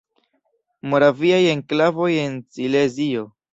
[0.93, 3.31] Moraviaj enklavoj en Silezio.